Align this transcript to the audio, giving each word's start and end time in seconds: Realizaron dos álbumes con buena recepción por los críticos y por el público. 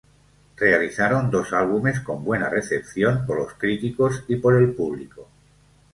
Realizaron 0.57 1.29
dos 1.29 1.53
álbumes 1.53 1.99
con 1.99 2.23
buena 2.23 2.49
recepción 2.49 3.23
por 3.27 3.37
los 3.37 3.53
críticos 3.53 4.23
y 4.27 4.37
por 4.37 4.55
el 4.55 4.73
público. 4.73 5.29